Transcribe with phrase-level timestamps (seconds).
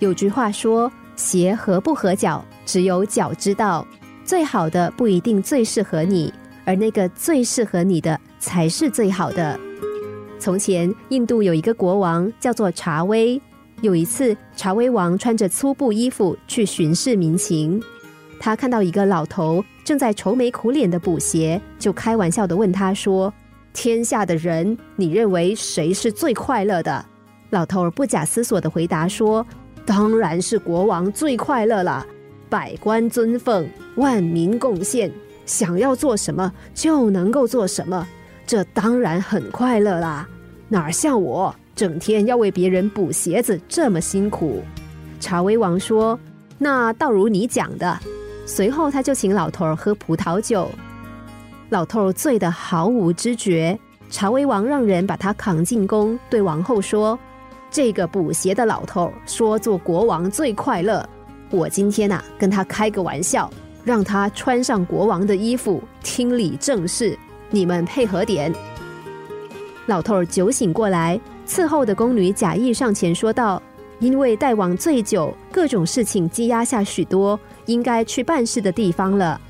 [0.00, 3.86] 有句话说：“鞋合不合脚，只有脚知道。
[4.24, 6.32] 最好的不一定最适合你，
[6.64, 9.58] 而那个最适合你的才是最好的。”
[10.38, 13.40] 从前，印度有一个国王叫做查威。
[13.80, 17.82] 有一次，查威王穿着粗布衣服去巡视民情，
[18.38, 23.32] 他看到一个老头正在愁眉苦脸的补鞋，就开玩笑的问他说
[23.72, 27.04] ：“天下的人，你认为谁是最快乐的？”
[27.50, 29.46] 老头儿不假思索的回答说
[29.88, 32.06] ：“当然是国王最快乐了，
[32.50, 35.10] 百官尊奉，万民贡献，
[35.46, 38.06] 想要做什么就能够做什么。”
[38.46, 40.28] 这当然很快乐啦，
[40.68, 44.62] 哪像我整天要为别人补鞋子这么辛苦。
[45.20, 46.20] 查威王说
[46.58, 47.98] ：“那倒如你讲的。”
[48.44, 50.70] 随后他就请老头儿喝葡萄酒，
[51.70, 53.78] 老头儿醉得毫无知觉。
[54.10, 57.18] 查威王让人把他扛进宫，对王后说
[57.70, 61.06] ：“这个补鞋的老头说做国王最快乐，
[61.50, 63.50] 我今天呐跟他开个玩笑，
[63.84, 67.16] 让他穿上国王的衣服，听礼正事。”
[67.50, 68.52] 你们配合点。
[69.86, 73.62] 老头酒醒过来，伺候的宫女假意上前说道
[74.00, 79.40] ：“因为大王醉酒，各种事情积压下许多，应该去办事的地方了。”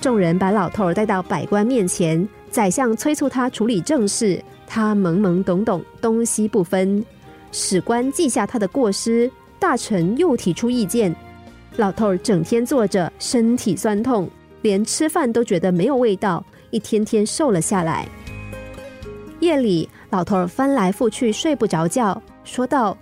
[0.00, 7.04] 众人把老头带到百官面前，宰相催促他处理政事，他懵懵懂懂，东西不分。
[7.56, 11.14] 史官记下他的过失，大臣又提出意见。
[11.76, 14.28] 老头儿整天坐着，身体酸痛，
[14.62, 16.44] 连吃饭都觉得没有味道。
[16.70, 18.08] 一天天瘦了下来。
[19.38, 22.98] 夜里，老头儿翻来覆去睡不着觉，说道：“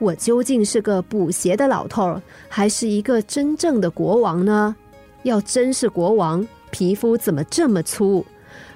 [0.00, 4.74] 我究竟是个补鞋的老头儿，还是一个真正的国王呢？
[5.22, 8.26] 要真是国王，皮肤怎么这么粗？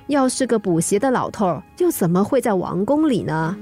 [0.07, 3.57] 要是个补鞋的老头儿，又怎么会在王宫里呢？”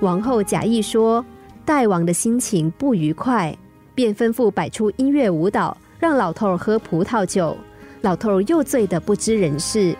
[0.00, 1.24] 王后假意说
[1.64, 3.56] ：“大王的心情不愉快，
[3.94, 7.56] 便吩咐摆出音乐舞蹈，让老头儿喝葡萄酒。”
[8.02, 9.96] 老头又醉得不知人事，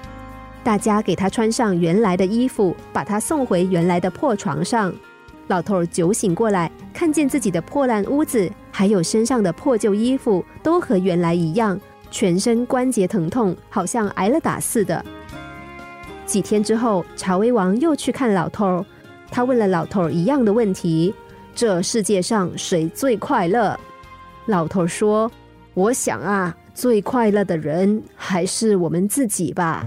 [0.63, 4.93] 大家给他穿上原来的衣服，把他送回原来的破床上。
[5.49, 15.03] 老头酒醒过来，看见自己的破烂屋子，还有身上的破旧衣服，都和原来一样，全身关节疼痛，好像挨了打似的。
[16.27, 18.85] 几天之后，查威王又去看老头儿，
[19.31, 21.15] 他问了老头一样的问题：
[21.55, 23.79] 这世界上谁最快乐？
[24.47, 25.31] 老头说
[25.75, 29.83] ：“我想啊。”最快乐的人还是我们自己吧。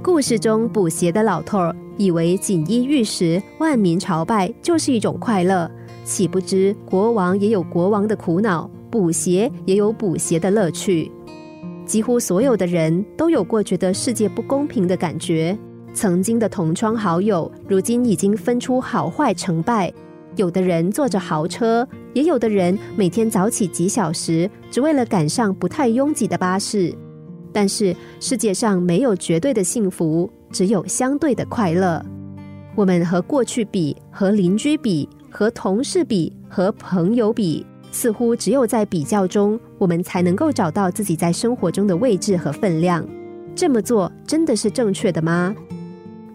[0.00, 5.68] 故事中补鞋的老头儿以为锦衣玉食、万民朝拜就是一种快乐，
[6.04, 11.10] 岂不知国王也有国王的苦恼，补鞋也有补鞋的乐趣。
[11.88, 15.58] 几乎所有的人都有过觉得世界不公平的感觉。
[15.94, 19.90] 曾经的同窗好友，如今已经分出好坏成败。
[20.36, 26.94] 有的人坐着豪车，也有的人每天早起几小时，只为了赶上不太拥挤的巴士。
[27.54, 32.04] 但是世界上没有绝对的幸福，只有相对的快乐。
[32.76, 43.06] 我们和过去比，和邻居比，和同事比，和朋友比，似乎只有在比较中，我们才能够找到自己在生活中的位置和分量。
[43.54, 45.54] 这么做真的是正确的吗？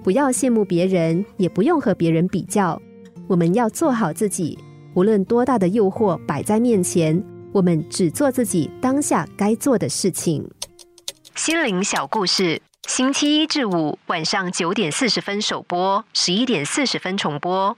[0.03, 2.81] 不要羡慕别人，也不用和别人比较。
[3.27, 4.59] 我们要做好自己，
[4.93, 10.45] 无论多大的诱惑摆在面前，我们只做自己当下该做的事情。
[11.35, 17.77] 心灵小故事，星期一至五晚上九点四十分首播，十一点四十分重播。